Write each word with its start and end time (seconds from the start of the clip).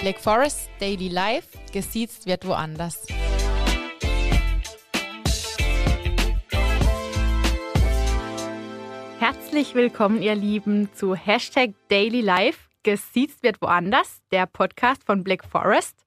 Black 0.00 0.18
Forest 0.18 0.70
Daily 0.80 1.08
Life, 1.08 1.58
gesiezt 1.74 2.24
wird 2.24 2.46
woanders. 2.46 3.06
Herzlich 9.18 9.74
willkommen, 9.74 10.22
ihr 10.22 10.34
Lieben, 10.34 10.88
zu 10.94 11.14
Hashtag 11.14 11.72
Daily 11.88 12.22
Life, 12.22 12.70
gesiezt 12.82 13.42
wird 13.42 13.60
woanders, 13.60 14.22
der 14.32 14.46
Podcast 14.46 15.04
von 15.04 15.22
Black 15.22 15.44
Forest. 15.44 16.06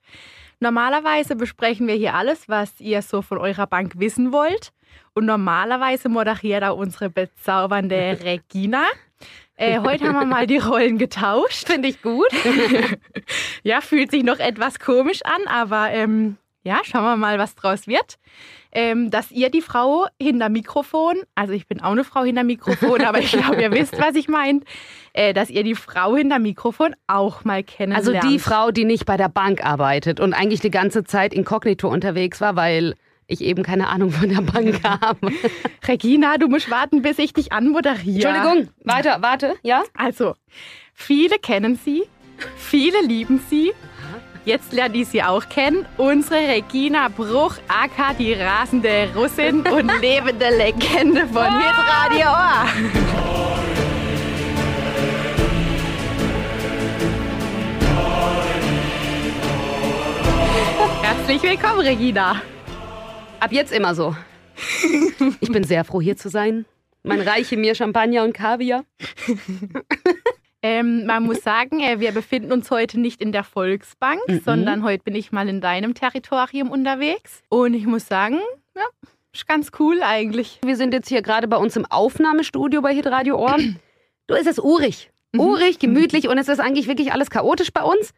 Normalerweise 0.60 1.36
besprechen 1.36 1.88
wir 1.88 1.96
hier 1.96 2.16
alles, 2.16 2.50
was 2.50 2.80
ihr 2.80 3.04
so 3.04 3.21
von 3.21 3.38
eurer 3.38 3.68
Bank 3.68 4.00
wissen 4.00 4.34
wollt. 4.34 4.73
Und 5.14 5.25
normalerweise 5.25 6.09
moderiert 6.09 6.64
auch 6.64 6.78
unsere 6.78 7.09
bezaubernde 7.09 8.18
Regina. 8.23 8.86
Äh, 9.55 9.80
heute 9.80 10.08
haben 10.08 10.16
wir 10.16 10.26
mal 10.26 10.48
die 10.48 10.58
Rollen 10.58 10.98
getauscht. 10.98 11.68
Finde 11.68 11.88
ich 11.88 12.02
gut. 12.02 12.30
ja, 13.63 13.82
fühlt 13.82 14.09
sich 14.12 14.23
noch 14.23 14.40
etwas 14.40 14.80
komisch 14.80 15.21
an, 15.23 15.48
aber 15.48 15.91
ähm, 15.91 16.38
ja, 16.63 16.80
schauen 16.84 17.04
wir 17.04 17.18
mal, 17.18 17.38
was 17.38 17.55
draus 17.55 17.88
wird. 17.88 18.18
Ähm, 18.76 19.12
dass 19.12 19.30
ihr 19.30 19.52
die 19.52 19.62
Frau 19.62 20.08
hinter 20.20 20.49
Mikrofon, 20.49 21.18
also 21.35 21.54
ich 21.54 21.68
bin 21.68 21.80
auch 21.82 21.91
eine 21.91 22.04
Frau 22.04 22.23
hinter 22.23 22.44
Mikrofon, 22.44 23.04
aber 23.04 23.20
ich 23.20 23.32
glaube, 23.32 23.62
ihr 23.62 23.71
wisst, 23.71 23.99
was 23.99 24.16
ich 24.16 24.27
meine, 24.27 24.62
äh, 25.13 25.32
dass 25.35 25.52
ihr 25.52 25.63
die 25.63 25.76
Frau 25.76 26.16
hinter 26.16 26.40
Mikrofon 26.40 26.96
auch 27.05 27.44
mal 27.44 27.63
kennenlernt. 27.63 28.07
Also 28.07 28.27
die 28.27 28.40
Frau, 28.40 28.71
die 28.71 28.85
nicht 28.85 29.05
bei 29.05 29.16
der 29.16 29.30
Bank 29.30 29.63
arbeitet 29.63 30.20
und 30.20 30.34
eigentlich 30.34 30.62
die 30.62 30.71
ganze 30.71 31.04
Zeit 31.04 31.35
inkognito 31.35 31.88
unterwegs 31.88 32.41
war, 32.41 32.55
weil 32.55 32.96
ich 33.27 33.41
eben 33.41 33.63
keine 33.63 33.88
Ahnung 33.90 34.12
von 34.12 34.30
der 34.30 34.41
Bank 34.41 34.82
habe. 34.84 35.32
Regina, 35.88 36.38
du 36.38 36.48
musst 36.48 36.70
warten, 36.70 37.02
bis 37.02 37.20
ich 37.20 37.34
dich 37.34 37.52
anmoderiere. 37.52 38.30
Entschuldigung, 38.30 38.70
weiter, 38.84 39.18
warte, 39.22 39.55
ja? 39.63 39.84
Also, 39.96 40.36
viele 40.94 41.38
kennen 41.40 41.80
sie, 41.84 42.04
viele 42.58 43.02
lieben 43.02 43.41
sie. 43.49 43.72
Jetzt 44.46 44.74
lernt 44.74 44.94
ihr 44.96 45.05
sie 45.05 45.24
auch 45.24 45.48
kennen. 45.48 45.85
Unsere 45.96 46.35
Regina 46.49 47.07
Bruch, 47.07 47.55
aka 47.70 48.13
die 48.13 48.34
rasende 48.34 49.07
Russin 49.16 49.62
und 49.71 49.90
lebende 50.01 50.49
Legende 50.49 51.26
von 51.27 51.46
Hitradio 51.46 52.27
Ohr. 52.27 53.54
Herzlich 61.01 61.41
willkommen, 61.44 61.79
Regina. 61.79 62.41
Ab 63.44 63.52
jetzt 63.52 63.74
immer 63.74 63.94
so. 63.94 64.16
Ich 65.41 65.52
bin 65.52 65.66
sehr 65.66 65.84
froh, 65.84 66.00
hier 66.00 66.16
zu 66.16 66.30
sein. 66.30 66.63
Man 67.03 67.19
reiche 67.19 67.58
mir 67.58 67.75
Champagner 67.75 68.24
und 68.24 68.34
Kaviar. 68.34 68.85
Ähm, 70.66 71.06
man 71.06 71.24
muss 71.24 71.44
sagen, 71.44 71.81
äh, 71.81 72.00
wir 72.00 72.13
befinden 72.13 72.53
uns 72.53 72.72
heute 72.72 72.97
nicht 72.97 73.19
in 73.22 73.34
der 73.34 73.44
Volksbank, 73.44 74.22
Mhm. 74.30 74.41
sondern 74.46 74.84
heute 74.85 75.03
bin 75.03 75.13
ich 75.13 75.34
mal 75.34 75.50
in 75.50 75.59
deinem 75.59 75.94
Territorium 75.94 76.72
unterwegs. 76.72 77.41
Und 77.50 77.74
ich 77.74 77.85
muss 77.85 78.08
sagen, 78.08 78.40
ja, 78.74 78.85
ist 79.34 79.46
ganz 79.46 79.72
cool 79.80 80.02
eigentlich. 80.02 80.59
Wir 80.63 80.78
sind 80.78 80.94
jetzt 80.94 81.09
hier 81.09 81.22
gerade 81.22 81.50
bei 81.50 81.57
uns 81.57 81.75
im 81.75 81.85
Aufnahmestudio 81.85 82.81
bei 82.81 82.94
Hitradio 82.96 83.38
Ohr. 83.38 83.57
Du, 84.28 84.35
es 84.35 84.47
ist 84.47 84.63
urig. 84.63 85.12
Urig, 85.38 85.80
gemütlich 85.80 86.30
und 86.30 86.38
es 86.38 86.47
ist 86.47 86.62
eigentlich 86.62 86.88
wirklich 86.88 87.12
alles 87.12 87.30
chaotisch 87.30 87.74
bei 87.74 87.84
uns. 87.84 88.13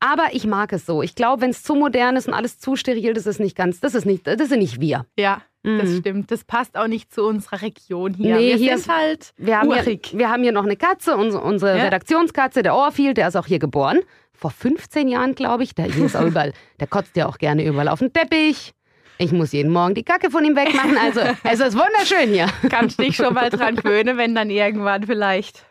Aber 0.00 0.28
ich 0.32 0.46
mag 0.46 0.72
es 0.72 0.86
so. 0.86 1.02
Ich 1.02 1.14
glaube, 1.14 1.42
wenn 1.42 1.50
es 1.50 1.62
zu 1.62 1.74
modern 1.74 2.16
ist 2.16 2.28
und 2.28 2.34
alles 2.34 2.58
zu 2.60 2.76
steril, 2.76 3.14
das 3.14 3.26
ist 3.26 3.40
nicht 3.40 3.56
ganz, 3.56 3.80
das 3.80 3.94
ist 3.94 4.04
nicht, 4.06 4.26
das 4.26 4.48
sind 4.48 4.60
nicht 4.60 4.80
wir. 4.80 5.06
Ja, 5.18 5.42
das 5.64 5.88
Mhm. 5.90 5.98
stimmt. 5.98 6.30
Das 6.30 6.44
passt 6.44 6.76
auch 6.78 6.86
nicht 6.86 7.12
zu 7.12 7.24
unserer 7.24 7.62
Region 7.62 8.14
hier. 8.14 8.36
Nee, 8.36 8.50
wir 8.50 8.56
hier 8.56 8.78
sind 8.78 8.78
ist- 8.78 8.88
halt 8.88 9.32
Wir 9.36 9.58
haben, 9.58 9.72
hier, 9.74 9.98
wir 10.12 10.30
haben 10.30 10.42
hier 10.44 10.52
noch 10.52 10.64
eine 10.64 10.76
Katze, 10.76 11.16
unsere, 11.16 11.42
unsere 11.42 11.76
Ja. 11.76 11.84
Redaktionskatze, 11.84 12.62
der 12.62 12.74
Orfield, 12.76 13.16
der 13.16 13.26
ist 13.28 13.36
auch 13.36 13.46
hier 13.46 13.58
geboren. 13.58 13.98
Vor 14.32 14.52
15 14.52 15.08
Jahren, 15.08 15.34
glaube 15.34 15.64
ich. 15.64 15.74
Der, 15.74 15.86
hier 15.86 16.06
ist 16.06 16.16
auch 16.16 16.26
überall, 16.26 16.52
der 16.78 16.86
kotzt 16.86 17.16
ja 17.16 17.26
auch 17.26 17.38
gerne 17.38 17.64
überall 17.64 17.88
auf 17.88 17.98
den 17.98 18.12
Teppich. 18.12 18.72
Ich 19.20 19.32
muss 19.32 19.50
jeden 19.50 19.72
Morgen 19.72 19.94
die 19.96 20.04
Kacke 20.04 20.30
von 20.30 20.44
ihm 20.44 20.54
wegmachen. 20.54 20.96
Also, 20.96 21.18
es 21.42 21.58
ist 21.58 21.74
wunderschön 21.76 22.32
hier. 22.32 22.46
Kannst 22.70 23.00
dich 23.00 23.16
schon 23.16 23.34
mal 23.34 23.50
dran 23.50 23.74
gewöhnen, 23.74 24.16
wenn 24.16 24.36
dann 24.36 24.48
irgendwann 24.48 25.02
vielleicht 25.02 25.64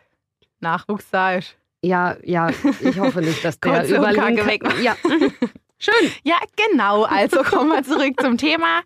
Nachwuchs 0.60 1.08
da 1.10 1.36
ist. 1.36 1.56
Ja, 1.82 2.16
ja, 2.24 2.50
ich 2.80 2.98
hoffe 2.98 3.20
nicht, 3.20 3.44
dass 3.44 3.58
der 3.60 3.82
hin- 3.82 4.02
wegmachen. 4.02 4.82
Ja, 4.82 4.96
schön. 5.78 6.10
Ja, 6.24 6.36
genau. 6.70 7.04
Also 7.04 7.42
kommen 7.42 7.70
wir 7.70 7.82
zurück 7.84 8.20
zum 8.20 8.36
Thema. 8.36 8.80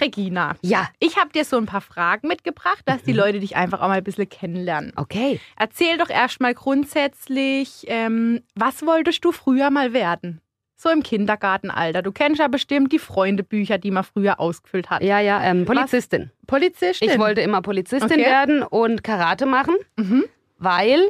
Regina, 0.00 0.56
Ja, 0.60 0.88
ich 0.98 1.16
habe 1.18 1.30
dir 1.30 1.44
so 1.44 1.56
ein 1.56 1.66
paar 1.66 1.80
Fragen 1.80 2.26
mitgebracht, 2.26 2.82
dass 2.84 3.04
die 3.04 3.12
Mhm. 3.12 3.18
Leute 3.18 3.38
dich 3.38 3.54
einfach 3.54 3.80
auch 3.80 3.86
mal 3.86 3.98
ein 3.98 4.02
bisschen 4.02 4.28
kennenlernen. 4.28 4.92
okay. 4.96 5.38
Erzähl 5.56 5.96
doch 5.98 6.10
erstmal 6.10 6.52
grundsätzlich, 6.54 7.84
ähm, 7.86 8.42
was 8.56 8.84
wolltest 8.84 9.24
du 9.24 9.30
früher 9.30 9.70
mal 9.70 9.92
werden? 9.92 10.40
So 10.74 10.90
im 10.90 11.04
Kindergartenalter. 11.04 12.02
Du 12.02 12.10
kennst 12.10 12.40
ja 12.40 12.48
bestimmt 12.48 12.92
die 12.92 12.98
Freundebücher, 12.98 13.78
die 13.78 13.92
man 13.92 14.02
früher 14.02 14.40
ausgefüllt 14.40 14.90
hat. 14.90 15.02
Ja, 15.04 15.20
ja, 15.20 15.40
ähm, 15.44 15.64
Polizistin. 15.64 16.32
Polizistin. 16.48 17.08
Ich 17.08 17.16
wollte 17.18 17.40
immer 17.42 17.62
Polizistin 17.62 18.10
Okay. 18.20 18.24
werden 18.24 18.62
und 18.64 19.04
Karate 19.04 19.46
machen, 19.46 19.76
Mhm. 19.96 20.24
weil 20.58 21.00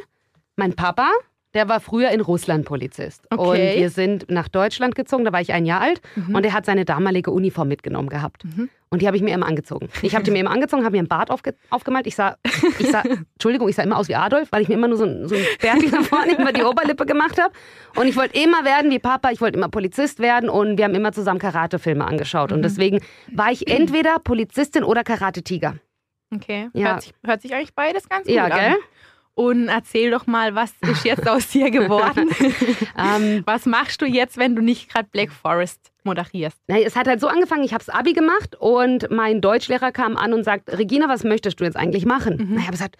mein 0.55 0.73
Papa, 0.73 1.09
der 1.55 1.69
war 1.69 1.79
früher 1.79 2.09
in 2.09 2.19
Russland 2.19 2.65
Polizist. 2.65 3.27
Okay. 3.31 3.71
Und 3.73 3.79
wir 3.79 3.89
sind 3.89 4.29
nach 4.29 4.49
Deutschland 4.49 4.93
gezogen, 4.93 5.23
da 5.23 5.31
war 5.31 5.39
ich 5.39 5.53
ein 5.53 5.65
Jahr 5.65 5.79
alt. 5.79 6.01
Mhm. 6.15 6.35
Und 6.35 6.45
er 6.45 6.51
hat 6.51 6.65
seine 6.65 6.83
damalige 6.83 7.31
Uniform 7.31 7.69
mitgenommen 7.69 8.09
gehabt. 8.09 8.43
Mhm. 8.43 8.69
Und 8.89 9.01
die 9.01 9.07
habe 9.07 9.15
ich 9.15 9.23
mir 9.23 9.33
immer 9.33 9.45
angezogen. 9.45 9.87
Ich 10.01 10.15
habe 10.15 10.23
die 10.25 10.31
mir 10.31 10.39
immer 10.39 10.51
angezogen, 10.51 10.83
habe 10.83 10.91
mir 10.93 10.99
einen 10.99 11.07
Bart 11.07 11.31
aufge 11.31 11.55
aufgemalt. 11.69 12.07
Ich 12.07 12.15
sah, 12.15 12.35
ich 12.77 12.89
sah, 12.91 13.03
Entschuldigung, 13.35 13.69
ich 13.69 13.75
sah 13.75 13.83
immer 13.83 13.97
aus 13.97 14.09
wie 14.09 14.15
Adolf, 14.15 14.51
weil 14.51 14.63
ich 14.63 14.67
mir 14.67 14.75
immer 14.75 14.89
nur 14.89 14.97
so 14.97 15.05
ein, 15.05 15.27
so 15.29 15.35
ein 15.35 15.41
Bärtchen 15.61 15.91
da 15.91 16.01
vorne 16.01 16.33
über 16.33 16.51
die 16.51 16.63
Oberlippe 16.63 17.05
gemacht 17.05 17.41
habe. 17.41 17.53
Und 17.95 18.07
ich 18.07 18.17
wollte 18.17 18.37
immer 18.37 18.65
werden 18.65 18.91
wie 18.91 18.99
Papa, 18.99 19.31
ich 19.31 19.39
wollte 19.39 19.57
immer 19.57 19.69
Polizist 19.69 20.19
werden 20.19 20.49
und 20.49 20.77
wir 20.77 20.83
haben 20.83 20.95
immer 20.95 21.13
zusammen 21.13 21.39
Karate-Filme 21.39 22.05
angeschaut. 22.05 22.51
Mhm. 22.51 22.57
Und 22.57 22.63
deswegen 22.63 22.99
war 23.31 23.51
ich 23.51 23.69
entweder 23.69 24.19
Polizistin 24.19 24.83
oder 24.83 25.05
Karate-Tiger. 25.05 25.75
Okay. 26.33 26.69
Ja. 26.73 26.89
Hört, 26.91 27.01
sich, 27.01 27.13
hört 27.25 27.41
sich 27.41 27.53
eigentlich 27.53 27.73
beides 27.73 28.09
ganz 28.09 28.27
gut 28.27 28.35
Ja, 28.35 28.45
an. 28.45 28.51
gell? 28.51 28.75
Und 29.35 29.67
erzähl 29.67 30.11
doch 30.11 30.27
mal, 30.27 30.55
was 30.55 30.73
ist 30.81 31.03
jetzt 31.03 31.27
aus 31.27 31.49
dir 31.49 31.69
geworden? 31.69 32.29
Ähm, 32.97 33.43
was 33.45 33.65
machst 33.65 34.01
du 34.01 34.05
jetzt, 34.05 34.37
wenn 34.37 34.55
du 34.55 34.61
nicht 34.61 34.89
gerade 34.89 35.07
Black 35.11 35.31
Forest 35.31 35.91
moderierst? 36.03 36.57
Na, 36.67 36.79
es 36.79 36.95
hat 36.95 37.07
halt 37.07 37.19
so 37.19 37.27
angefangen, 37.27 37.63
ich 37.63 37.73
habe 37.73 37.83
das 37.83 37.93
Abi 37.93 38.13
gemacht 38.13 38.55
und 38.57 39.11
mein 39.11 39.41
Deutschlehrer 39.41 39.91
kam 39.91 40.15
an 40.15 40.33
und 40.33 40.43
sagt, 40.43 40.71
Regina, 40.77 41.09
was 41.09 41.23
möchtest 41.23 41.59
du 41.59 41.65
jetzt 41.65 41.75
eigentlich 41.75 42.05
machen? 42.05 42.47
Na, 42.51 42.59
ich 42.59 42.63
habe 42.63 42.71
gesagt, 42.71 42.95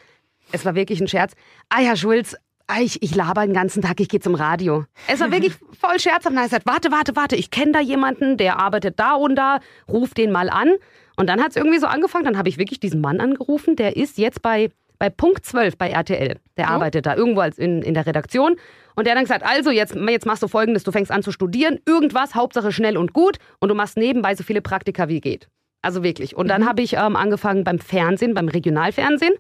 es 0.52 0.66
war 0.66 0.76
wirklich 0.76 1.00
ein 1.00 1.08
Scherz. 1.08 1.34
Ah, 1.70 1.80
Herr 1.80 1.96
Schulz, 1.96 2.36
ah, 2.68 2.82
ich, 2.82 3.02
ich 3.02 3.16
laber 3.16 3.46
den 3.46 3.54
ganzen 3.54 3.82
Tag, 3.82 4.00
ich 4.00 4.10
gehe 4.10 4.20
zum 4.20 4.36
Radio. 4.36 4.86
Es 5.08 5.20
war 5.20 5.32
wirklich 5.32 5.54
voll 5.80 6.00
scherzhaft. 6.00 6.28
Und 6.28 6.36
er 6.36 6.44
hat 6.44 6.50
gesagt, 6.50 6.66
warte, 6.66 6.92
warte, 6.92 7.16
warte, 7.16 7.36
ich 7.36 7.52
kenne 7.52 7.72
da 7.72 7.80
jemanden, 7.80 8.38
der 8.38 8.60
arbeitet 8.60 9.00
da 9.00 9.14
und 9.14 9.36
da, 9.36 9.60
ruf 9.88 10.14
den 10.14 10.32
mal 10.32 10.50
an. 10.50 10.74
Und 11.16 11.28
dann 11.28 11.42
hat 11.42 11.52
es 11.52 11.56
irgendwie 11.56 11.80
so 11.80 11.88
angefangen, 11.88 12.26
dann 12.26 12.38
habe 12.38 12.50
ich 12.50 12.58
wirklich 12.58 12.80
diesen 12.80 13.00
Mann 13.02 13.22
angerufen, 13.22 13.76
der 13.76 13.96
ist 13.96 14.18
jetzt 14.18 14.42
bei, 14.42 14.72
bei 15.00 15.10
Punkt 15.10 15.46
12 15.46 15.78
bei 15.78 15.90
RTL. 15.90 16.40
Der 16.58 16.66
Oh. 16.66 16.72
arbeitet 16.74 17.06
da 17.06 17.16
irgendwo 17.16 17.42
als 17.42 17.58
in, 17.58 17.82
in 17.82 17.94
der 17.94 18.06
Redaktion. 18.06 18.56
Und 18.96 19.06
der 19.06 19.12
hat 19.12 19.18
dann 19.18 19.26
gesagt, 19.26 19.46
also 19.46 19.72
jetzt, 19.72 19.96
jetzt 19.96 20.26
machst 20.26 20.42
du 20.44 20.48
folgendes, 20.48 20.84
du 20.84 20.92
fängst 20.92 21.12
an 21.12 21.22
zu 21.24 21.32
studieren, 21.32 21.80
irgendwas, 21.86 22.34
Hauptsache 22.36 22.72
schnell 22.72 22.98
und 22.98 23.14
gut 23.14 23.38
und 23.60 23.70
du 23.70 23.76
machst 23.76 23.98
nebenbei 23.98 24.36
so 24.36 24.44
viele 24.44 24.62
Praktika 24.62 25.08
wie 25.10 25.20
geht. 25.20 25.48
Also 25.82 26.02
wirklich. 26.04 26.36
Und 26.36 26.48
dann 26.48 26.66
habe 26.68 26.82
ich 26.82 26.94
ähm, 26.94 27.16
angefangen 27.16 27.64
beim 27.64 27.80
Fernsehen, 27.80 28.34
beim 28.34 28.48
Regionalfernsehen 28.48 29.34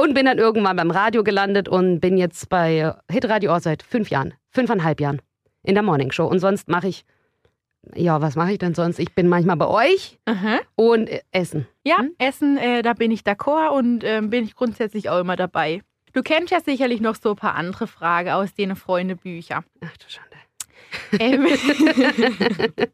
und 0.00 0.14
bin 0.14 0.26
dann 0.26 0.38
irgendwann 0.38 0.76
beim 0.76 0.90
Radio 0.90 1.24
gelandet 1.24 1.68
und 1.68 2.00
bin 2.00 2.16
jetzt 2.18 2.48
bei 2.48 2.94
Hitradio 3.10 3.58
seit 3.58 3.82
fünf 3.82 4.10
Jahren, 4.10 4.34
fünfeinhalb 4.50 5.00
Jahren 5.00 5.20
in 5.64 5.74
der 5.74 5.82
Morning 5.82 6.12
Show. 6.12 6.26
Und 6.26 6.38
sonst 6.38 6.68
mache 6.68 6.86
ich, 6.88 7.04
ja, 7.94 8.20
was 8.20 8.36
mache 8.36 8.52
ich 8.52 8.58
denn 8.58 8.74
sonst? 8.74 8.98
Ich 8.98 9.14
bin 9.14 9.28
manchmal 9.28 9.56
bei 9.56 9.66
euch 9.66 10.18
Aha. 10.26 10.58
und 10.76 11.08
äh, 11.08 11.20
essen. 11.32 11.66
Ja, 11.84 11.96
Essen, 12.18 12.56
äh, 12.58 12.82
da 12.82 12.92
bin 12.94 13.10
ich 13.10 13.20
d'accord 13.22 13.70
und 13.70 14.04
ähm, 14.04 14.30
bin 14.30 14.44
ich 14.44 14.54
grundsätzlich 14.54 15.08
auch 15.10 15.20
immer 15.20 15.36
dabei. 15.36 15.82
Du 16.12 16.22
kennst 16.22 16.50
ja 16.52 16.60
sicherlich 16.60 17.00
noch 17.00 17.14
so 17.16 17.30
ein 17.30 17.36
paar 17.36 17.54
andere 17.54 17.86
Fragen 17.86 18.30
aus 18.30 18.54
den 18.54 18.74
Freundebücher. 18.76 19.62
Ach 19.84 19.96
du 19.96 20.04
Schande. 20.08 20.36
Ähm, 21.18 21.46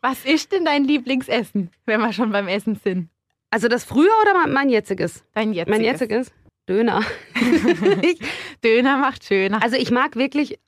was 0.00 0.24
ist 0.24 0.52
denn 0.52 0.64
dein 0.64 0.84
Lieblingsessen, 0.84 1.70
wenn 1.84 2.00
wir 2.00 2.12
schon 2.12 2.32
beim 2.32 2.48
Essen 2.48 2.76
sind? 2.76 3.08
Also 3.50 3.68
das 3.68 3.84
früher 3.84 4.10
oder 4.22 4.46
mein- 4.46 4.68
jetziges? 4.70 5.24
Dein 5.34 5.52
jetziges. 5.52 5.78
Mein 5.78 5.84
jetziges? 5.84 6.32
Döner. 6.68 7.02
Döner 8.64 8.96
macht 8.98 9.24
schöner. 9.24 9.62
also 9.62 9.76
ich 9.76 9.90
mag 9.90 10.16
wirklich, 10.16 10.58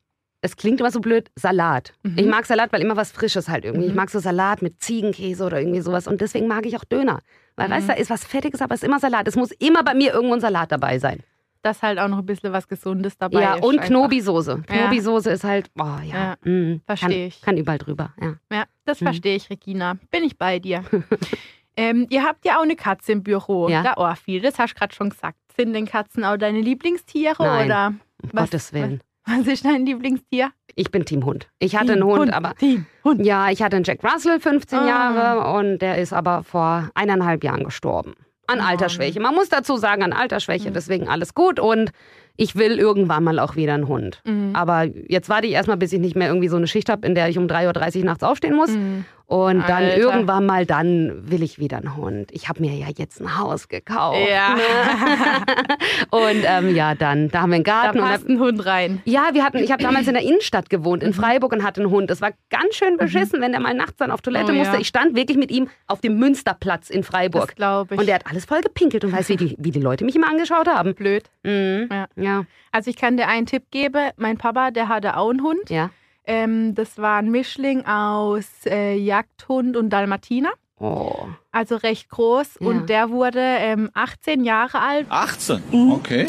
es 0.40 0.56
klingt 0.56 0.80
immer 0.80 0.90
so 0.90 1.00
blöd, 1.00 1.30
Salat. 1.34 1.92
Mhm. 2.02 2.18
Ich 2.18 2.26
mag 2.26 2.46
Salat, 2.46 2.72
weil 2.72 2.80
immer 2.80 2.96
was 2.96 3.10
Frisches 3.12 3.48
halt 3.48 3.64
irgendwie. 3.64 3.86
Ich 3.86 3.90
Mhm. 3.92 3.96
mag 3.96 4.10
so 4.10 4.18
Salat 4.20 4.62
mit 4.62 4.80
Ziegenkäse 4.82 5.44
oder 5.44 5.60
irgendwie 5.60 5.80
sowas. 5.80 6.06
Und 6.06 6.20
deswegen 6.20 6.46
mag 6.46 6.64
ich 6.66 6.76
auch 6.76 6.84
Döner. 6.84 7.20
Weil, 7.56 7.68
Mhm. 7.68 7.72
weißt 7.72 7.88
du, 7.88 7.92
da 7.92 7.98
ist 7.98 8.10
was 8.10 8.24
Fettiges, 8.24 8.62
aber 8.62 8.74
es 8.74 8.82
ist 8.82 8.86
immer 8.88 9.00
Salat. 9.00 9.26
Es 9.26 9.34
muss 9.36 9.50
immer 9.52 9.82
bei 9.82 9.94
mir 9.94 10.12
irgendwo 10.12 10.34
ein 10.34 10.40
Salat 10.40 10.70
dabei 10.70 10.98
sein. 10.98 11.20
Dass 11.62 11.82
halt 11.82 11.98
auch 11.98 12.06
noch 12.06 12.18
ein 12.18 12.26
bisschen 12.26 12.52
was 12.52 12.68
Gesundes 12.68 13.18
dabei 13.18 13.40
ja, 13.42 13.54
ist. 13.56 13.64
und. 13.64 13.80
Knobi-Soße. 13.80 14.62
Ja. 14.68 14.76
Knobi-Soße 14.76 15.28
ist 15.32 15.42
halt, 15.42 15.68
oh 15.76 15.98
ja. 16.04 16.36
mm, 16.44 16.82
versteh 16.86 17.04
kann, 17.06 17.12
ich. 17.12 17.42
Kann 17.42 17.56
überall 17.56 17.78
drüber, 17.78 18.14
ja. 18.20 18.34
Ja, 18.52 18.64
das 18.84 19.00
Mhm. 19.00 19.06
verstehe 19.06 19.34
ich, 19.34 19.50
Regina. 19.50 19.98
Bin 20.12 20.22
ich 20.22 20.38
bei 20.38 20.60
dir. 20.60 20.84
ähm, 21.76 22.06
ihr 22.10 22.22
habt 22.24 22.44
ja 22.44 22.58
auch 22.58 22.62
eine 22.62 22.76
Katze 22.76 23.10
im 23.10 23.24
Büro, 23.24 23.68
Ja. 23.68 23.82
der 23.82 23.98
Orphiel. 23.98 24.40
Das 24.40 24.58
hast 24.60 24.74
du 24.74 24.78
gerade 24.78 24.94
schon 24.94 25.10
gesagt. 25.10 25.36
Sind 25.56 25.72
denn 25.72 25.86
Katzen 25.86 26.24
auch 26.24 26.36
deine 26.36 26.60
Lieblingstiere 26.60 27.42
Nein. 27.42 27.66
oder 27.66 27.88
Um 28.22 28.30
Was- 28.32 28.50
Gottes 28.50 28.72
Willen. 28.72 29.00
Was 29.28 29.46
ist 29.46 29.64
dein 29.64 29.86
Lieblingstier? 29.86 30.50
Ich 30.74 30.90
bin 30.90 31.04
Team 31.04 31.24
Hund. 31.24 31.48
Ich 31.58 31.76
hatte 31.76 31.92
einen 31.92 32.04
Hund, 32.04 32.32
aber 32.32 32.54
Team, 32.54 32.86
Hund. 33.04 33.24
ja, 33.26 33.50
ich 33.50 33.62
hatte 33.62 33.76
einen 33.76 33.84
Jack 33.84 33.98
Russell, 34.04 34.38
15 34.40 34.78
Ah. 34.78 34.86
Jahre, 34.88 35.58
und 35.58 35.78
der 35.80 35.98
ist 35.98 36.12
aber 36.12 36.42
vor 36.44 36.88
eineinhalb 36.94 37.42
Jahren 37.44 37.64
gestorben. 37.64 38.14
An 38.46 38.60
Oh. 38.60 38.64
Altersschwäche. 38.64 39.20
Man 39.20 39.34
muss 39.34 39.48
dazu 39.48 39.76
sagen, 39.76 40.02
an 40.02 40.12
Altersschwäche, 40.12 40.70
deswegen 40.70 41.08
alles 41.08 41.34
gut. 41.34 41.58
Und 41.60 41.90
ich 42.36 42.54
will 42.56 42.78
irgendwann 42.78 43.24
mal 43.24 43.40
auch 43.40 43.56
wieder 43.56 43.74
einen 43.74 43.88
Hund. 43.88 44.22
Mhm. 44.24 44.52
Aber 44.54 44.84
jetzt 44.84 45.28
warte 45.28 45.46
ich 45.48 45.52
erstmal, 45.52 45.76
bis 45.76 45.92
ich 45.92 45.98
nicht 46.00 46.14
mehr 46.16 46.28
irgendwie 46.28 46.48
so 46.48 46.56
eine 46.56 46.66
Schicht 46.68 46.88
habe, 46.88 47.06
in 47.06 47.14
der 47.16 47.28
ich 47.28 47.36
um 47.36 47.46
3.30 47.46 47.98
Uhr 47.98 48.04
nachts 48.04 48.22
aufstehen 48.22 48.54
muss. 48.54 48.70
Mhm. 48.70 49.04
Und 49.30 49.58
dann 49.68 49.84
Alter. 49.84 49.96
irgendwann 49.98 50.46
mal, 50.46 50.64
dann 50.64 51.30
will 51.30 51.42
ich 51.42 51.58
wieder 51.58 51.76
einen 51.76 51.96
Hund. 51.96 52.30
Ich 52.32 52.48
habe 52.48 52.62
mir 52.62 52.72
ja 52.72 52.86
jetzt 52.96 53.20
ein 53.20 53.38
Haus 53.38 53.68
gekauft. 53.68 54.16
Ja. 54.26 54.54
Ne? 54.54 54.62
Und 56.10 56.42
ähm, 56.44 56.74
ja, 56.74 56.94
dann, 56.94 57.28
da 57.28 57.42
haben 57.42 57.50
wir 57.50 57.56
einen 57.56 57.64
Da 57.64 57.82
Garten. 57.82 57.98
und 58.00 58.06
passt 58.06 58.26
ein 58.28 58.40
Hund 58.40 58.64
rein. 58.64 59.02
ja, 59.04 59.28
wir 59.34 59.44
hatten, 59.44 59.58
ich 59.58 59.70
habe 59.70 59.82
damals 59.82 60.08
in 60.08 60.14
der 60.14 60.22
Innenstadt 60.28 60.70
gewohnt, 60.70 61.02
Mhm. 61.02 61.08
in 61.08 61.12
Freiburg 61.14 61.52
und 61.52 61.62
hatte 61.62 61.82
einen 61.82 61.90
Hund. 61.90 62.08
Das 62.10 62.22
war 62.22 62.30
ganz 62.48 62.74
schön 62.74 62.96
beschissen, 62.96 63.40
wenn 63.42 63.52
der 63.52 63.60
mal 63.60 63.74
nachts 63.74 63.96
dann 63.98 64.10
auf 64.10 64.22
Toilette 64.22 64.52
Oh, 64.52 64.54
musste. 64.54 64.74
ja. 64.76 64.80
Ich 64.80 64.88
stand 64.88 65.14
wirklich 65.14 65.36
mit 65.36 65.50
ihm 65.50 65.68
auf 65.86 66.00
dem 66.00 66.18
Münsterplatz 66.18 66.88
in 66.88 67.02
Das 67.02 67.10
Freiburg. 67.10 67.54
glaube 67.54 67.94
ich. 67.94 68.00
Und 68.00 68.06
der 68.06 68.14
hat 68.14 68.26
alles 68.26 68.46
voll 68.46 68.62
gepinkelt 68.62 69.04
und 69.04 69.12
weiß, 69.12 69.28
wie 69.28 69.36
die, 69.36 69.56
wie 69.58 69.70
die 69.72 69.80
Leute 69.80 70.04
mich 70.06 70.16
immer 70.16 70.28
angeschaut 70.28 70.68
haben. 70.68 70.94
blöd. 70.94 71.24
Mhm. 71.42 71.88
Ja. 71.92 72.06
Ja. 72.16 72.44
Also 72.72 72.88
ich 72.90 72.96
kann 72.96 73.18
dir 73.18 73.28
einen 73.28 73.44
Tipp 73.44 73.64
geben. 73.70 74.10
Mein 74.16 74.38
Papa, 74.38 74.70
der 74.70 74.88
hatte 74.88 75.16
auch 75.18 75.28
einen 75.30 75.42
Hund. 75.42 75.68
ja. 75.68 75.90
Ähm, 76.28 76.74
das 76.74 76.98
war 76.98 77.16
ein 77.16 77.30
Mischling 77.30 77.86
aus 77.86 78.46
äh, 78.66 78.94
Jagdhund 78.96 79.76
und 79.76 79.90
Dalmatiner. 79.90 80.50
Oh. 80.78 81.26
Also 81.50 81.76
recht 81.76 82.08
groß. 82.10 82.58
Ja. 82.60 82.66
Und 82.68 82.88
der 82.90 83.10
wurde 83.10 83.40
ähm, 83.40 83.90
18 83.94 84.44
Jahre 84.44 84.78
alt. 84.80 85.06
18. 85.08 85.62
Mhm. 85.72 85.92
Okay. 85.92 86.26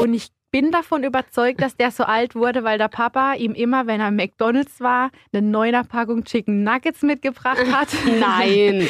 Und 0.00 0.14
ich 0.14 0.28
bin 0.52 0.70
davon 0.70 1.02
überzeugt, 1.04 1.60
dass 1.60 1.76
der 1.76 1.90
so 1.90 2.04
alt 2.04 2.34
wurde, 2.34 2.64
weil 2.64 2.78
der 2.78 2.88
Papa 2.88 3.34
ihm 3.34 3.52
immer, 3.52 3.86
wenn 3.86 4.00
er 4.00 4.08
im 4.08 4.16
McDonalds 4.16 4.80
war, 4.80 5.10
eine 5.32 5.42
neuner 5.42 5.84
Packung 5.84 6.24
Chicken 6.24 6.62
Nuggets 6.62 7.02
mitgebracht 7.02 7.58
hat. 7.72 7.88
Nein. 8.18 8.88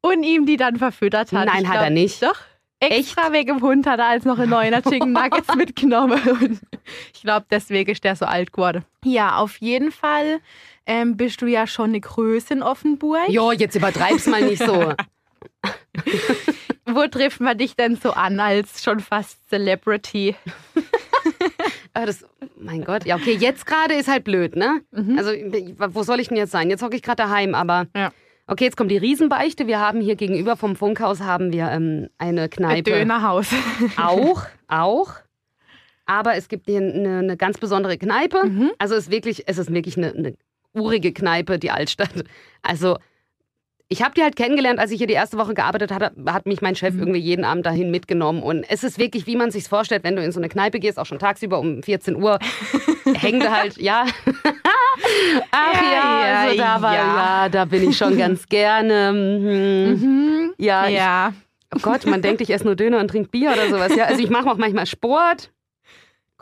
Und 0.00 0.22
ihm 0.22 0.46
die 0.46 0.56
dann 0.56 0.76
verfüttert 0.76 1.32
hat. 1.32 1.46
Nein, 1.46 1.62
Ich 1.64 1.68
hat 1.68 1.82
er 1.82 1.90
nicht. 1.90 2.22
Doch. 2.22 2.36
Extra 2.90 3.32
wegen 3.32 3.58
dem 3.58 3.62
Hund 3.62 3.86
hat 3.86 3.98
er 3.98 4.06
als 4.06 4.24
noch 4.24 4.38
ein 4.38 4.48
neuner 4.48 4.82
Chicken 4.82 5.12
Nuggets 5.12 5.54
mitgenommen. 5.56 6.20
Und 6.40 6.60
ich 7.12 7.22
glaube, 7.22 7.46
deswegen 7.50 7.90
ist 7.90 8.04
der 8.04 8.16
so 8.16 8.26
alt 8.26 8.52
geworden. 8.52 8.84
Ja, 9.04 9.36
auf 9.36 9.58
jeden 9.58 9.92
Fall 9.92 10.40
ähm, 10.86 11.16
bist 11.16 11.40
du 11.42 11.46
ja 11.46 11.66
schon 11.66 11.90
eine 11.90 12.00
Größe 12.00 12.54
in 12.54 12.62
Offenburg. 12.62 13.28
Jo, 13.28 13.52
jetzt 13.52 13.74
übertreib's 13.74 14.26
mal 14.26 14.42
nicht 14.42 14.62
so. 14.62 14.92
Wo 16.86 17.06
trifft 17.06 17.40
man 17.40 17.56
dich 17.56 17.76
denn 17.76 17.96
so 17.96 18.12
an 18.12 18.38
als 18.40 18.82
schon 18.82 19.00
fast 19.00 19.48
Celebrity? 19.48 20.36
Ah, 21.96 22.06
das, 22.06 22.24
mein 22.56 22.84
Gott. 22.84 23.06
Ja, 23.06 23.14
okay, 23.14 23.36
jetzt 23.38 23.66
gerade 23.66 23.94
ist 23.94 24.08
halt 24.08 24.24
blöd, 24.24 24.56
ne? 24.56 24.80
Also, 25.16 25.30
wo 25.94 26.02
soll 26.02 26.18
ich 26.18 26.26
denn 26.26 26.36
jetzt 26.36 26.50
sein? 26.50 26.68
Jetzt 26.68 26.82
hocke 26.82 26.96
ich 26.96 27.02
gerade 27.02 27.22
daheim, 27.22 27.54
aber. 27.54 27.86
Ja. 27.94 28.10
Okay, 28.46 28.64
jetzt 28.64 28.76
kommt 28.76 28.90
die 28.90 28.98
Riesenbeichte. 28.98 29.66
Wir 29.66 29.80
haben 29.80 30.00
hier 30.00 30.16
gegenüber 30.16 30.56
vom 30.56 30.76
Funkhaus 30.76 31.20
haben 31.20 31.52
wir 31.52 31.70
ähm, 31.70 32.08
eine 32.18 32.42
Ein 32.42 32.50
Kneipe. 32.50 32.90
Dönerhaus. 32.90 33.48
Auch, 33.96 34.44
auch. 34.68 35.12
Aber 36.06 36.34
es 36.34 36.48
gibt 36.48 36.66
hier 36.66 36.78
eine, 36.78 37.20
eine 37.20 37.36
ganz 37.38 37.56
besondere 37.56 37.96
Kneipe. 37.96 38.44
Mhm. 38.44 38.70
Also 38.78 38.94
es 38.94 39.04
ist 39.04 39.10
wirklich, 39.10 39.44
es 39.46 39.56
ist 39.56 39.72
wirklich 39.72 39.96
eine, 39.96 40.12
eine 40.12 40.34
urige 40.74 41.12
Kneipe, 41.12 41.58
die 41.58 41.70
Altstadt. 41.70 42.24
Also 42.62 42.98
ich 43.88 44.02
habe 44.02 44.14
die 44.14 44.22
halt 44.22 44.34
kennengelernt, 44.36 44.78
als 44.78 44.90
ich 44.90 44.98
hier 44.98 45.06
die 45.06 45.14
erste 45.14 45.36
Woche 45.38 45.54
gearbeitet 45.54 45.92
hatte, 45.92 46.12
hat 46.26 46.46
mich 46.46 46.62
mein 46.62 46.72
Mhm. 46.72 46.76
Chef 46.76 46.94
irgendwie 46.96 47.20
jeden 47.20 47.44
Abend 47.44 47.66
dahin 47.66 47.90
mitgenommen. 47.90 48.42
Und 48.42 48.64
es 48.68 48.82
ist 48.82 48.98
wirklich, 48.98 49.26
wie 49.26 49.36
man 49.36 49.50
sich 49.50 49.64
vorstellt, 49.68 50.04
wenn 50.04 50.16
du 50.16 50.22
in 50.24 50.32
so 50.32 50.40
eine 50.40 50.48
Kneipe 50.48 50.80
gehst, 50.80 50.98
auch 50.98 51.06
schon 51.06 51.18
tagsüber 51.18 51.58
um 51.58 51.82
14 51.82 52.16
Uhr, 52.16 52.38
hängt 53.16 53.48
halt, 53.48 53.76
ja. 53.76 54.04
Ach 55.50 55.82
ja, 55.82 55.92
Ja, 55.92 56.40
also 56.42 56.56
da 56.56 56.82
war, 56.82 56.94
ja. 56.94 57.16
ja, 57.44 57.48
da 57.48 57.64
bin 57.64 57.88
ich 57.90 57.96
schon 57.96 58.16
ganz 58.16 58.46
gerne. 58.48 59.12
Mhm. 59.12 60.00
Mhm. 60.02 60.54
Ja, 60.58 60.86
ich 60.88 60.94
Ja. 60.94 61.32
Oh 61.74 61.80
Gott, 61.82 62.06
man 62.06 62.22
denkt, 62.22 62.40
ich 62.40 62.50
esse 62.50 62.64
nur 62.64 62.76
Döner 62.76 63.00
und 63.00 63.08
trinke 63.08 63.30
Bier 63.30 63.50
oder 63.52 63.68
sowas. 63.68 63.96
Ja, 63.96 64.04
also 64.04 64.22
ich 64.22 64.30
mache 64.30 64.48
auch 64.48 64.56
manchmal 64.56 64.86
Sport. 64.86 65.50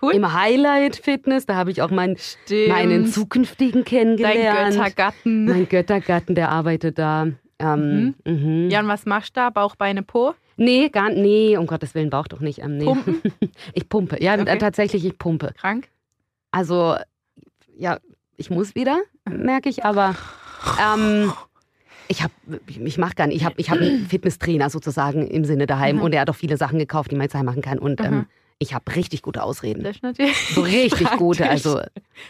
Cool. 0.03 0.15
Im 0.15 0.33
Highlight 0.33 0.97
Fitness, 0.97 1.47
da 1.47 1.55
habe 1.55 1.71
ich 1.71 1.81
auch 1.81 1.91
meinen, 1.91 2.17
Stimmt. 2.19 2.69
meinen 2.69 3.07
zukünftigen 3.07 3.85
Dein 3.85 3.85
kennengelernt. 3.85 4.75
Göttergatten. 4.75 5.45
mein 5.45 5.69
Göttergatten, 5.69 6.35
der 6.35 6.51
arbeitet 6.51 6.99
da. 6.99 7.29
Ähm, 7.61 8.15
mhm. 8.27 8.69
Ja, 8.71 8.81
und 8.81 8.89
was 8.89 9.07
machst 9.07 9.37
du 9.37 9.41
da? 9.41 9.51
Bauch, 9.51 9.77
Beine, 9.77 10.03
Po? 10.03 10.35
Nee, 10.57 10.89
gar 10.89 11.09
nee, 11.11 11.57
um 11.57 11.67
Gottes 11.69 11.95
Willen, 11.95 12.11
Bauch 12.11 12.27
doch 12.27 12.41
nicht. 12.41 12.59
Ähm, 12.59 12.79
nee. 12.79 12.85
Pumpen? 12.85 13.23
Ich 13.75 13.89
pumpe. 13.89 14.21
Ja, 14.23 14.35
Okay. 14.35 14.59
tatsächlich, 14.59 15.05
ich 15.07 15.17
pumpe. 15.19 15.55
Krank? 15.57 15.89
Also, 16.51 16.97
ja, 17.79 17.99
ich 18.37 18.51
muss 18.51 18.75
wieder, 18.75 18.99
merke 19.31 19.69
ich, 19.69 19.85
aber 19.85 20.15
ähm, 20.85 21.33
ich 22.09 22.23
habe, 22.23 22.33
ich, 22.67 22.81
ich 22.81 22.99
mache 22.99 23.15
gar 23.15 23.29
nicht, 23.29 23.37
ich 23.37 23.45
habe 23.45 23.55
ich 23.59 23.71
hab 23.71 23.79
einen 23.79 24.07
Fitnesstrainer 24.09 24.69
sozusagen 24.69 25.27
im 25.29 25.45
Sinne 25.45 25.67
daheim 25.67 25.97
Mhm. 25.97 26.03
und 26.03 26.13
er 26.13 26.23
hat 26.23 26.31
auch 26.31 26.35
viele 26.37 26.57
Sachen 26.57 26.79
gekauft, 26.79 27.11
die 27.13 27.15
man 27.15 27.25
jetzt 27.25 27.35
heim 27.35 27.47
machen 27.47 27.63
kann 27.63 27.79
und 27.79 28.01
Mhm. 28.01 28.07
ähm, 28.07 28.27
ich 28.59 28.75
habe 28.75 28.95
richtig 28.95 29.23
gute 29.23 29.43
Ausreden. 29.43 29.83
Das 29.83 29.97
ist 29.97 30.03
natürlich. 30.03 30.37
So 30.49 30.61
richtig 30.63 31.11
gute, 31.19 31.49
also, 31.49 31.81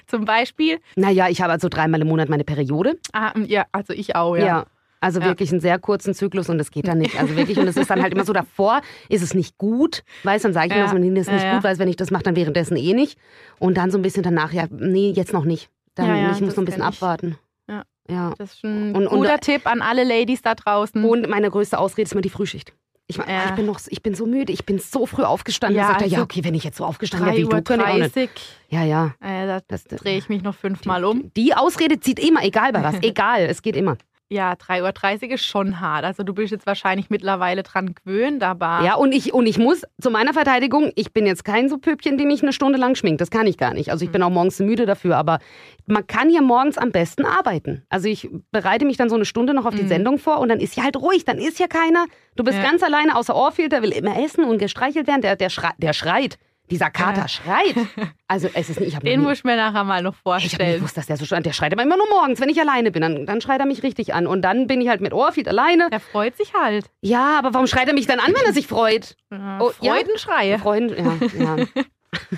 Zum 0.06 0.24
Beispiel. 0.24 0.78
naja, 0.96 1.28
ich 1.28 1.40
habe 1.42 1.52
also 1.52 1.68
dreimal 1.68 2.00
im 2.00 2.08
Monat 2.08 2.28
meine 2.28 2.44
Periode. 2.44 2.98
Ah, 3.12 3.32
ja, 3.46 3.64
also 3.72 3.92
ich 3.92 4.16
auch, 4.16 4.36
Ja. 4.36 4.44
ja. 4.46 4.66
Also 5.00 5.18
Ja. 5.18 5.26
wirklich 5.26 5.50
einen 5.50 5.60
sehr 5.60 5.80
kurzen 5.80 6.14
Zyklus 6.14 6.48
und 6.48 6.58
das 6.58 6.70
geht 6.70 6.86
dann 6.86 6.98
nicht. 6.98 7.18
Also 7.18 7.34
wirklich, 7.36 7.58
und 7.58 7.66
es 7.66 7.76
ist 7.76 7.90
dann 7.90 8.00
halt 8.02 8.14
immer 8.14 8.24
so 8.24 8.32
davor, 8.32 8.82
ist 9.08 9.22
es 9.22 9.34
nicht 9.34 9.58
gut, 9.58 10.04
weißt 10.22 10.44
dann 10.44 10.52
sage 10.52 10.66
ich 10.68 10.72
Ja. 10.74 10.76
mir, 10.78 10.82
dass 10.84 10.92
man 10.92 11.14
das 11.16 11.26
ist 11.26 11.32
nicht 11.32 11.42
Ja, 11.42 11.54
gut, 11.56 11.64
weil 11.64 11.78
wenn 11.80 11.88
ich 11.88 11.96
das 11.96 12.12
mache, 12.12 12.22
dann 12.22 12.36
währenddessen 12.36 12.76
eh 12.76 12.92
nicht. 12.94 13.18
Und 13.58 13.76
dann 13.78 13.90
so 13.90 13.98
ein 13.98 14.02
bisschen 14.02 14.22
danach, 14.22 14.52
ja, 14.52 14.66
nee, 14.70 15.10
jetzt 15.10 15.32
noch 15.32 15.44
nicht. 15.44 15.70
Dann, 15.96 16.30
ich 16.32 16.40
muss 16.40 16.54
noch 16.54 16.62
ein 16.62 16.66
bisschen 16.66 16.82
abwarten. 16.82 17.36
Ja. 17.68 17.82
Ja. 18.08 18.32
Das 18.38 18.54
ist 18.54 18.64
ein 18.64 18.94
Und- 18.94 19.08
und- 19.08 19.18
guter 19.18 19.38
Tipp 19.40 19.66
an 19.66 19.82
alle 19.82 20.04
Ladies 20.04 20.40
da 20.42 20.54
draußen. 20.54 21.04
Und 21.04 21.28
meine 21.28 21.50
größte 21.50 21.78
Ausrede 21.78 22.02
ist 22.06 22.12
immer 22.12 22.22
die 22.22 22.30
Frühschicht. 22.30 22.72
Ich, 23.12 23.18
mein, 23.18 23.28
Ja. 23.28 23.44
ich, 23.50 23.50
bin 23.52 23.66
noch, 23.66 23.80
ich 23.86 24.02
bin 24.02 24.14
so 24.14 24.26
müde, 24.26 24.52
ich 24.52 24.64
bin 24.64 24.78
so 24.78 25.04
früh 25.06 25.22
aufgestanden. 25.22 25.76
Ja, 25.76 25.82
Ja, 25.82 25.88
sagt 25.90 26.02
er, 26.02 26.06
ja, 26.08 26.12
also 26.18 26.24
okay, 26.24 26.44
wenn 26.44 26.54
ich 26.54 26.64
jetzt 26.64 26.78
so 26.78 26.84
aufgestanden 26.84 27.28
3.30 27.28 27.32
wäre 27.32 27.46
wie 27.46 27.50
du, 27.56 27.62
könnte 27.62 27.84
ich 27.86 27.92
auch 27.92 28.16
nicht. 28.16 28.40
Ja, 28.68 28.84
ja. 28.84 29.14
Äh, 29.20 29.46
da 29.46 29.60
Das, 29.68 29.84
drehe 29.84 30.16
ich 30.16 30.28
mich 30.28 30.42
noch 30.42 30.54
fünfmal 30.54 31.04
um. 31.04 31.30
Die 31.36 31.54
Ausrede 31.54 32.00
zieht 32.00 32.18
immer, 32.18 32.42
egal 32.42 32.72
bei 32.72 32.82
was. 32.82 32.94
Egal, 33.02 33.42
es 33.42 33.60
geht 33.62 33.76
immer. 33.76 33.96
Ja, 34.32 34.54
3.30 34.54 35.24
Uhr 35.28 35.34
ist 35.34 35.44
schon 35.44 35.78
hart. 35.80 36.04
Also 36.06 36.22
du 36.22 36.32
bist 36.32 36.52
jetzt 36.52 36.66
wahrscheinlich 36.66 37.10
mittlerweile 37.10 37.62
dran 37.62 37.94
gewöhnt, 37.94 38.42
aber 38.42 38.80
Ja, 38.82 38.94
und 38.94 39.12
ich, 39.12 39.34
und 39.34 39.46
ich 39.46 39.58
muss 39.58 39.82
zu 40.00 40.10
meiner 40.10 40.32
Verteidigung, 40.32 40.90
ich 40.96 41.12
bin 41.12 41.26
jetzt 41.26 41.44
kein 41.44 41.68
so 41.68 41.76
Püppchen, 41.76 42.16
die 42.16 42.24
mich 42.24 42.42
eine 42.42 42.54
Stunde 42.54 42.78
lang 42.78 42.94
schminkt. 42.94 43.20
Das 43.20 43.30
kann 43.30 43.46
ich 43.46 43.58
gar 43.58 43.74
nicht. 43.74 43.90
Also 43.90 44.06
ich 44.06 44.10
bin 44.10 44.22
auch 44.22 44.30
morgens 44.30 44.58
müde 44.58 44.86
dafür, 44.86 45.18
aber 45.18 45.38
man 45.86 46.06
kann 46.06 46.30
hier 46.30 46.40
morgens 46.40 46.78
am 46.78 46.92
besten 46.92 47.26
arbeiten. 47.26 47.84
Also 47.90 48.08
ich 48.08 48.30
bereite 48.50 48.86
mich 48.86 48.96
dann 48.96 49.10
so 49.10 49.16
eine 49.16 49.26
Stunde 49.26 49.52
noch 49.52 49.66
auf 49.66 49.74
die 49.74 49.82
Mhm. 49.82 49.88
Sendung 49.88 50.18
vor 50.18 50.38
und 50.40 50.48
dann 50.48 50.60
ist 50.60 50.74
hier 50.74 50.84
halt 50.84 50.96
ruhig, 50.96 51.26
dann 51.26 51.36
ist 51.36 51.58
hier 51.58 51.68
keiner. 51.68 52.06
Du 52.34 52.42
bist 52.42 52.56
Ja. 52.56 52.64
ganz 52.64 52.82
alleine 52.82 53.16
außer 53.16 53.34
Orfield, 53.34 53.72
der 53.72 53.82
will 53.82 53.92
immer 53.92 54.18
essen 54.18 54.44
und 54.44 54.56
gestreichelt 54.56 55.06
werden. 55.08 55.20
Der, 55.20 55.36
der, 55.36 55.50
schrei 55.50 55.72
der 55.76 55.92
schreit. 55.92 56.38
Dieser 56.72 56.90
Kater 56.90 57.20
Ja. 57.22 57.28
schreit. 57.28 57.76
Also 58.26 58.48
es 58.54 58.70
ist 58.70 58.80
nicht, 58.80 58.94
ich 58.94 58.98
den 59.04 59.20
muss 59.20 59.38
ich 59.38 59.44
mir 59.44 59.56
nachher 59.56 59.84
mal 59.84 60.02
noch 60.02 60.14
ich 60.14 60.20
vorstellen. 60.22 60.76
gewusst, 60.78 60.96
dass 60.96 61.06
der 61.06 61.16
so 61.18 61.24
schreit. 61.24 61.46
Der 61.46 61.52
schreit 61.52 61.72
aber 61.72 61.82
immer 61.82 61.96
nur 61.96 62.08
morgens, 62.08 62.40
wenn 62.40 62.48
ich 62.48 62.58
alleine 62.60 62.90
bin. 62.90 63.02
Dann, 63.02 63.26
dann 63.26 63.40
schreit 63.40 63.60
er 63.60 63.66
mich 63.66 63.82
richtig 63.82 64.14
an. 64.14 64.26
Und 64.26 64.42
dann 64.42 64.66
bin 64.66 64.80
ich 64.80 64.88
halt 64.88 65.00
mit 65.02 65.12
Orfield 65.12 65.46
alleine. 65.48 65.88
Der 65.90 66.00
freut 66.00 66.36
sich 66.36 66.54
halt. 66.54 66.86
Ja, 67.02 67.38
aber 67.38 67.52
warum 67.54 67.66
schreit 67.66 67.86
er 67.88 67.94
mich 67.94 68.06
dann 68.06 68.18
an, 68.18 68.32
wenn 68.34 68.44
er 68.46 68.52
sich 68.54 68.66
freut? 68.66 69.16
Ja, 69.30 69.60
Oh, 69.60 69.70
ja? 69.80 69.92
Freudenschreie. 69.94 70.58
Freund, 70.58 70.90
ja, 70.92 71.16
ja. 71.38 71.66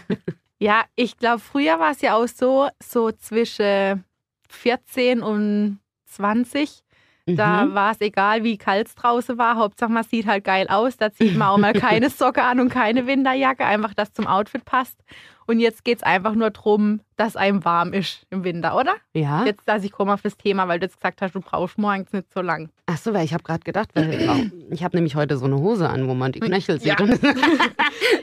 Ja, 0.58 0.84
ich 0.96 1.16
glaube, 1.18 1.40
früher 1.40 1.78
war 1.78 1.90
es 1.90 2.00
ja 2.00 2.14
auch 2.16 2.26
so, 2.28 2.68
so 2.82 3.10
zwischen 3.12 4.04
14 4.48 5.20
und 5.22 5.78
20. 6.06 6.82
Da 7.26 7.64
Mhm. 7.64 7.74
war 7.74 7.92
es 7.92 8.00
egal, 8.02 8.44
wie 8.44 8.58
kalt 8.58 8.88
es 8.88 8.94
draußen 8.94 9.38
war. 9.38 9.56
Hauptsache, 9.56 9.90
man 9.90 10.04
sieht 10.04 10.26
halt 10.26 10.44
geil 10.44 10.66
aus. 10.68 10.96
Da 10.98 11.10
zieht 11.10 11.36
man 11.36 11.48
auch 11.48 11.58
mal 11.58 11.72
keine 11.72 12.10
Socke 12.10 12.42
an 12.42 12.60
und 12.60 12.68
keine 12.68 13.06
Winterjacke. 13.06 13.64
Einfach, 13.64 13.94
dass 13.94 14.12
zum 14.12 14.26
Outfit 14.26 14.64
passt. 14.66 14.98
Und 15.46 15.58
jetzt 15.60 15.84
geht 15.84 15.98
es 15.98 16.02
einfach 16.02 16.34
nur 16.34 16.48
darum, 16.50 17.00
dass 17.16 17.36
einem 17.36 17.64
warm 17.66 17.92
ist 17.92 18.26
im 18.30 18.44
Winter, 18.44 18.76
oder? 18.78 18.94
Ja. 19.12 19.44
Jetzt, 19.44 19.68
dass 19.68 19.84
ich 19.84 19.92
komme 19.92 20.14
auf 20.14 20.22
das 20.22 20.38
Thema, 20.38 20.68
weil 20.68 20.80
du 20.80 20.86
jetzt 20.86 20.96
gesagt 20.96 21.20
hast, 21.20 21.34
du 21.34 21.40
brauchst 21.42 21.76
morgens 21.76 22.12
nicht 22.14 22.32
so 22.32 22.40
lang. 22.40 22.70
Ach 22.86 22.96
so, 22.96 23.12
weil 23.12 23.26
ich 23.26 23.34
habe 23.34 23.42
gerade 23.42 23.60
gedacht, 23.62 23.90
weil 23.94 24.50
ich 24.70 24.82
habe 24.82 24.96
nämlich 24.96 25.14
heute 25.16 25.36
so 25.36 25.44
eine 25.44 25.56
Hose 25.58 25.88
an, 25.90 26.08
wo 26.08 26.14
man 26.14 26.32
die 26.32 26.40
Knöchel 26.40 26.80
sieht. 26.80 26.98
Ja. 26.98 27.06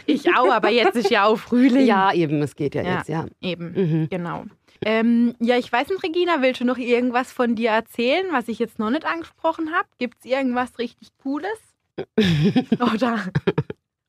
Ich 0.05 0.27
auch, 0.35 0.51
aber 0.51 0.69
jetzt 0.69 0.95
ist 0.95 1.09
ja 1.09 1.25
auch 1.25 1.37
Frühling. 1.37 1.85
ja, 1.85 2.11
eben, 2.11 2.41
es 2.41 2.55
geht 2.55 2.75
ja, 2.75 2.81
Ja. 2.81 2.97
jetzt, 2.97 3.09
ja. 3.09 3.25
Eben. 3.39 3.71
Mhm. 3.73 4.09
Genau. 4.09 4.45
Ähm, 4.83 5.35
ja, 5.39 5.57
ich 5.57 5.71
weiß 5.71 5.89
nicht, 5.89 6.03
Regina, 6.03 6.41
willst 6.41 6.61
du 6.61 6.65
noch 6.65 6.77
irgendwas 6.77 7.31
von 7.31 7.55
dir 7.55 7.69
erzählen, 7.71 8.25
was 8.31 8.47
ich 8.47 8.59
jetzt 8.59 8.79
noch 8.79 8.89
nicht 8.89 9.05
angesprochen 9.05 9.71
habe? 9.73 9.87
Gibt 9.99 10.17
es 10.19 10.25
irgendwas 10.25 10.79
richtig 10.79 11.09
Cooles? 11.21 11.49
Oder, 12.79 13.19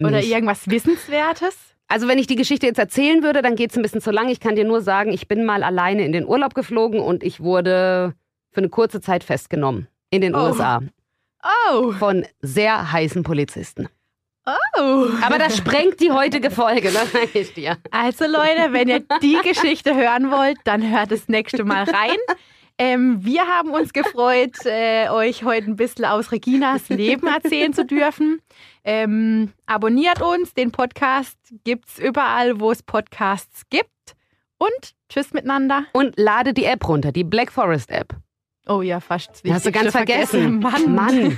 oder 0.00 0.22
irgendwas 0.22 0.68
Wissenswertes? 0.70 1.56
Also 1.88 2.08
wenn 2.08 2.18
ich 2.18 2.26
die 2.26 2.36
Geschichte 2.36 2.66
jetzt 2.66 2.78
erzählen 2.78 3.22
würde, 3.22 3.42
dann 3.42 3.54
geht 3.54 3.70
es 3.70 3.76
ein 3.76 3.82
bisschen 3.82 4.00
zu 4.00 4.10
lang. 4.10 4.30
Ich 4.30 4.40
kann 4.40 4.56
dir 4.56 4.64
nur 4.64 4.80
sagen, 4.80 5.12
ich 5.12 5.28
bin 5.28 5.44
mal 5.44 5.62
alleine 5.62 6.06
in 6.06 6.12
den 6.12 6.26
Urlaub 6.26 6.54
geflogen 6.54 7.00
und 7.00 7.22
ich 7.22 7.40
wurde 7.40 8.14
für 8.50 8.58
eine 8.60 8.70
kurze 8.70 9.02
Zeit 9.02 9.24
festgenommen 9.24 9.88
in 10.10 10.22
den 10.22 10.34
Oh. 10.34 10.46
USA 10.46 10.80
Oh, 11.68 11.92
von 11.92 12.24
sehr 12.40 12.92
heißen 12.92 13.24
Polizisten. 13.24 13.88
Oh. 14.44 15.06
Aber 15.22 15.38
das 15.38 15.56
sprengt 15.56 16.00
die 16.00 16.10
heutige 16.10 16.50
Folge, 16.50 16.90
das 16.92 17.12
sage 17.12 17.38
ich 17.38 17.54
dir. 17.54 17.78
Also 17.90 18.24
Leute, 18.26 18.72
wenn 18.72 18.88
ihr 18.88 19.04
die 19.22 19.38
Geschichte 19.42 19.94
hören 19.94 20.30
wollt, 20.30 20.58
dann 20.64 20.90
hört 20.90 21.12
das 21.12 21.28
nächste 21.28 21.64
Mal 21.64 21.84
rein. 21.84 22.16
Ähm, 22.78 23.24
wir 23.24 23.46
haben 23.46 23.70
uns 23.70 23.92
gefreut, 23.92 24.56
äh, 24.64 25.08
euch 25.10 25.44
heute 25.44 25.66
ein 25.66 25.76
bisschen 25.76 26.04
aus 26.04 26.32
Reginas 26.32 26.88
Leben 26.88 27.26
erzählen 27.26 27.72
zu 27.72 27.84
dürfen. 27.84 28.40
Ähm, 28.82 29.52
abonniert 29.66 30.20
uns, 30.20 30.54
den 30.54 30.72
Podcast 30.72 31.38
gibt 31.64 31.88
es 31.88 31.98
überall, 31.98 32.58
wo 32.58 32.72
es 32.72 32.82
Podcasts 32.82 33.62
gibt. 33.70 33.88
Und 34.58 34.94
tschüss 35.08 35.32
miteinander. 35.32 35.84
Und 35.92 36.18
lade 36.18 36.54
die 36.54 36.64
App 36.64 36.88
runter, 36.88 37.12
die 37.12 37.24
Black 37.24 37.52
Forest 37.52 37.90
App. 37.90 38.16
Oh 38.66 38.80
ja, 38.80 39.00
fast. 39.00 39.42
Hast 39.48 39.66
du 39.66 39.72
ganz 39.72 39.90
vergessen. 39.90 40.60
Mann. 40.60 40.94
Mann. 40.94 41.36